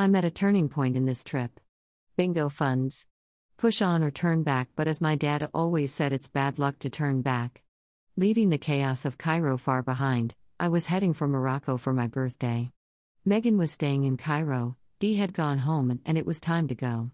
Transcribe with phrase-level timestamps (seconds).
[0.00, 1.58] I'm at a turning point in this trip.
[2.16, 3.08] Bingo funds.
[3.56, 6.88] Push on or turn back, but as my dad always said, it's bad luck to
[6.88, 7.62] turn back.
[8.16, 12.70] Leaving the chaos of Cairo far behind, I was heading for Morocco for my birthday.
[13.24, 17.10] Megan was staying in Cairo, Dee had gone home, and it was time to go.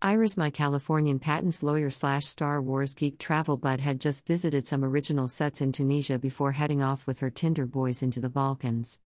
[0.00, 4.84] Iris, my Californian patents lawyer slash Star Wars geek travel bud, had just visited some
[4.84, 9.00] original sets in Tunisia before heading off with her Tinder boys into the Balkans.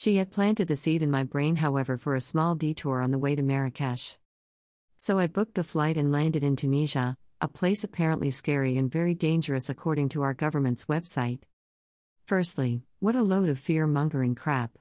[0.00, 3.18] She had planted the seed in my brain, however, for a small detour on the
[3.18, 4.16] way to Marrakesh.
[4.96, 9.14] So I booked the flight and landed in Tunisia, a place apparently scary and very
[9.14, 11.40] dangerous according to our government's website.
[12.24, 14.78] Firstly, what a load of fear mongering crap.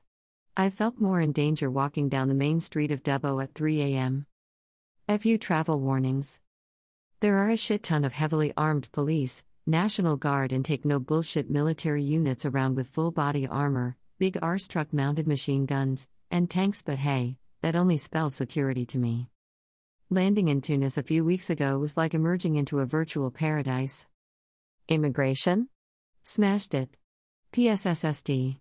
[0.55, 4.25] I felt more in danger walking down the main street of Dubbo at 3 a.m.
[5.09, 6.39] A few travel warnings.
[7.19, 11.49] There are a shit ton of heavily armed police, National Guard, and take no bullshit
[11.49, 16.83] military units around with full body armor, big arse truck mounted machine guns, and tanks,
[16.83, 19.29] but hey, that only spells security to me.
[20.09, 24.05] Landing in Tunis a few weeks ago was like emerging into a virtual paradise.
[24.89, 25.69] Immigration?
[26.23, 26.89] Smashed it.
[27.53, 28.57] PSSSD.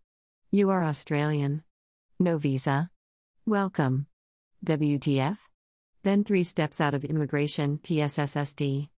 [0.53, 1.65] You are Australian.
[2.21, 2.91] No visa?
[3.45, 4.07] Welcome.
[4.65, 5.39] WTF?
[6.05, 8.89] Then three steps out of immigration, PSSSD.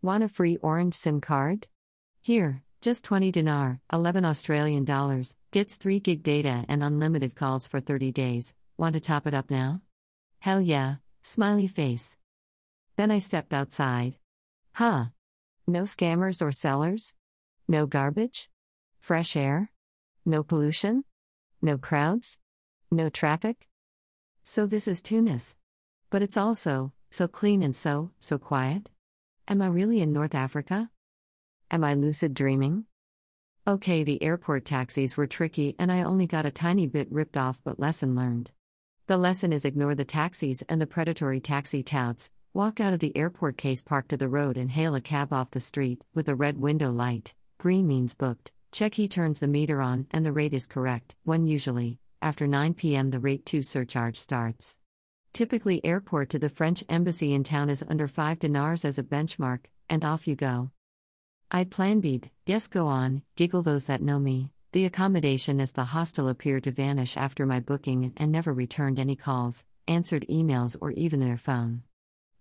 [0.00, 1.66] Want a free orange SIM card?
[2.20, 7.80] Here, just 20 dinar, 11 Australian dollars, gets 3 gig data and unlimited calls for
[7.80, 8.52] 30 days.
[8.76, 9.80] Want to top it up now?
[10.40, 10.96] Hell yeah.
[11.22, 12.18] Smiley face.
[12.96, 14.16] Then I stepped outside.
[14.74, 15.06] Huh.
[15.66, 17.14] No scammers or sellers?
[17.66, 18.50] No garbage?
[19.00, 19.70] Fresh air?
[20.26, 21.04] No pollution?
[21.62, 22.36] No crowds?
[22.90, 23.66] No traffic?
[24.42, 25.56] So this is Tunis.
[26.10, 28.90] But it's also so clean and so, so quiet.
[29.48, 30.90] Am I really in North Africa?
[31.74, 32.84] Am I lucid dreaming?
[33.66, 37.60] Okay, the airport taxis were tricky and I only got a tiny bit ripped off,
[37.64, 38.52] but lesson learned.
[39.08, 43.16] The lesson is ignore the taxis and the predatory taxi touts, walk out of the
[43.16, 46.36] airport case park to the road and hail a cab off the street, with a
[46.36, 47.34] red window light.
[47.58, 48.52] Green means booked.
[48.70, 52.74] Check he turns the meter on and the rate is correct, when usually, after 9
[52.74, 54.78] pm, the rate 2 surcharge starts.
[55.32, 59.64] Typically, airport to the French embassy in town is under 5 dinars as a benchmark,
[59.90, 60.70] and off you go.
[61.50, 62.22] I plan B.
[62.46, 64.50] Yes, go on, giggle those that know me.
[64.72, 69.14] The accommodation as the hostel appeared to vanish after my booking and never returned any
[69.14, 71.82] calls, answered emails, or even their phone.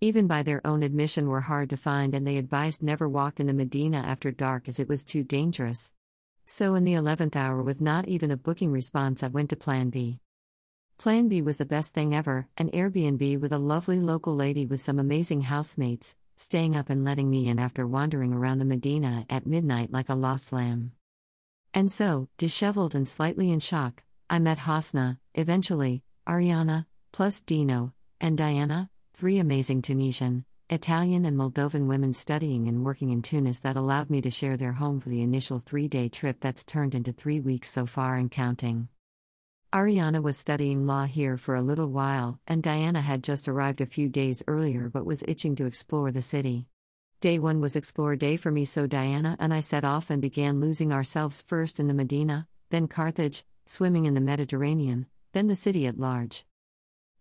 [0.01, 3.47] Even by their own admission, were hard to find, and they advised never walk in
[3.47, 5.93] the Medina after dark as it was too dangerous.
[6.45, 9.89] So, in the 11th hour, with not even a booking response, I went to Plan
[9.89, 10.19] B.
[10.97, 14.81] Plan B was the best thing ever an Airbnb with a lovely local lady with
[14.81, 19.47] some amazing housemates, staying up and letting me in after wandering around the Medina at
[19.47, 20.91] midnight like a lost lamb.
[21.73, 28.37] And so, disheveled and slightly in shock, I met Hosna, eventually, Ariana, plus Dino, and
[28.37, 34.09] Diana, three amazing Tunisian, Italian, and Moldovan women studying and working in Tunis that allowed
[34.09, 37.39] me to share their home for the initial three day trip that's turned into three
[37.39, 38.87] weeks so far and counting.
[39.73, 43.87] Ariana was studying law here for a little while, and Diana had just arrived a
[43.87, 46.67] few days earlier but was itching to explore the city.
[47.21, 50.59] Day one was Explore Day for me, so Diana and I set off and began
[50.59, 55.87] losing ourselves first in the Medina, then Carthage, swimming in the Mediterranean, then the city
[55.87, 56.45] at large.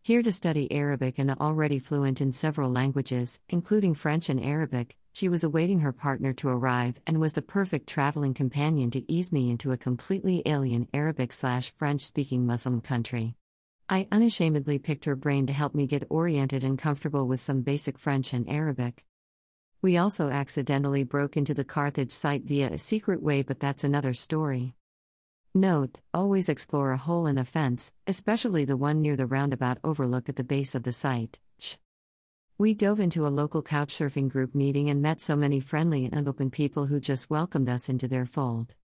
[0.03, 5.29] Here to study Arabic and already fluent in several languages, including French and Arabic, she
[5.29, 9.51] was awaiting her partner to arrive and was the perfect traveling companion to ease me
[9.51, 13.37] into a completely alien Arabic slash French speaking Muslim country.
[13.89, 17.99] I unashamedly picked her brain to help me get oriented and comfortable with some basic
[17.99, 19.05] French and Arabic.
[19.83, 24.15] We also accidentally broke into the Carthage site via a secret way, but that's another
[24.15, 24.75] story.
[25.55, 30.31] Note always explore a hole in a fence, especially the one near the roundabout overlook
[30.31, 31.41] at the base of the site.
[32.59, 36.51] We dove into a local couchsurfing group meeting and met so many friendly and open
[36.51, 38.75] people who just welcomed us into their fold.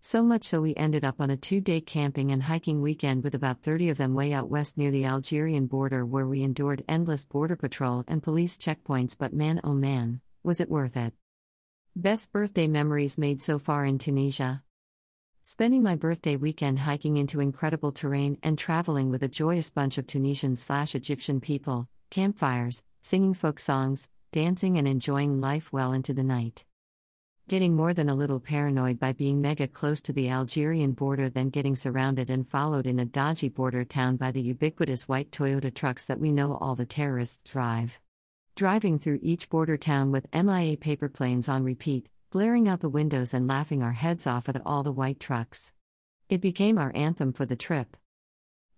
[0.00, 3.34] So much so we ended up on a two day camping and hiking weekend with
[3.34, 7.24] about 30 of them way out west near the Algerian border where we endured endless
[7.24, 11.14] border patrol and police checkpoints, but man oh man, was it worth it?
[11.96, 14.62] Best birthday memories made so far in Tunisia.
[15.42, 20.06] Spending my birthday weekend hiking into incredible terrain and traveling with a joyous bunch of
[20.06, 26.24] Tunisian slash Egyptian people, campfires, singing folk songs, dancing, and enjoying life well into the
[26.24, 26.64] night
[27.48, 31.48] getting more than a little paranoid by being mega close to the Algerian border, then
[31.48, 36.04] getting surrounded and followed in a dodgy border town by the ubiquitous white Toyota trucks
[36.04, 38.00] that we know all the terrorists drive.
[38.54, 43.32] Driving through each border town with MIA paper planes on repeat, blaring out the windows
[43.32, 45.72] and laughing our heads off at all the white trucks.
[46.28, 47.96] It became our anthem for the trip.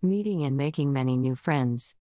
[0.01, 1.97] meeting and making many new friends.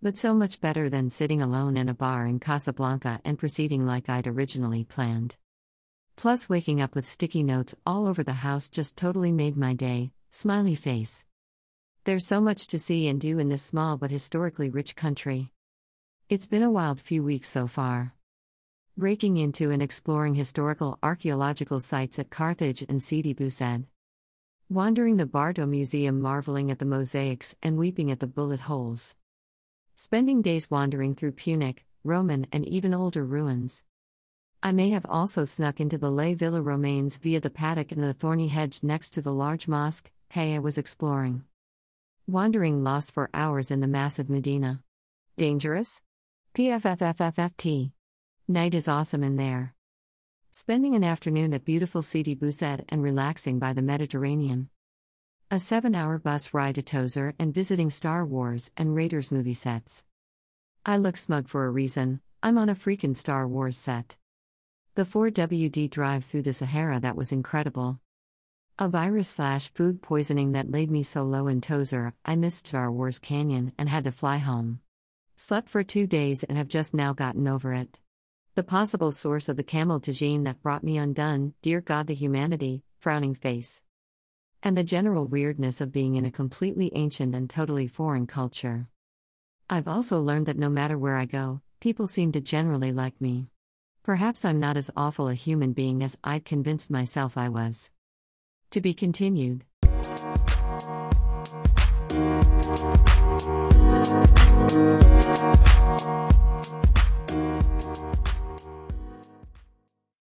[0.00, 4.08] But so much better than sitting alone in a bar in Casablanca and proceeding like
[4.08, 5.36] I'd originally planned.
[6.14, 10.12] Plus, waking up with sticky notes all over the house just totally made my day.
[10.30, 11.24] Smiley face.
[12.04, 15.50] There's so much to see and do in this small but historically rich country.
[16.28, 18.14] It's been a wild few weeks so far.
[18.96, 23.88] Breaking into and exploring historical archaeological sites at Carthage and Sidi Bou Said.
[24.70, 29.16] Wandering the Bardo Museum, marveling at the mosaics and weeping at the bullet holes.
[30.00, 33.82] Spending days wandering through Punic, Roman, and even older ruins.
[34.62, 38.12] I may have also snuck into the Les Villa Romaines via the paddock and the
[38.12, 40.08] thorny hedge next to the large mosque.
[40.28, 41.42] Hey, I was exploring.
[42.28, 44.84] Wandering lost for hours in the massive Medina.
[45.36, 46.00] Dangerous?
[46.54, 47.90] PFFFFFT.
[48.46, 49.74] Night is awesome in there.
[50.52, 54.70] Spending an afternoon at beautiful Sidi Bou Said and relaxing by the Mediterranean.
[55.50, 60.04] A seven hour bus ride to Tozeur and visiting Star Wars and Raiders movie sets.
[60.84, 64.18] I look smug for a reason, I'm on a freakin' Star Wars set.
[64.94, 67.98] The 4WD drive through the Sahara that was incredible.
[68.78, 72.92] A virus slash food poisoning that laid me so low in Tozeur, I missed Star
[72.92, 74.80] Wars Canyon and had to fly home.
[75.36, 77.98] Slept for two days and have just now gotten over it.
[78.54, 82.82] The possible source of the camel tagine that brought me undone, dear God the humanity,
[82.98, 83.80] frowning face
[84.62, 88.88] and the general weirdness of being in a completely ancient and totally foreign culture.
[89.70, 93.48] I've also learned that no matter where I go, people seem to generally like me.
[94.02, 97.90] Perhaps I'm not as awful a human being as I'd convinced myself I was.
[98.70, 99.64] To be continued.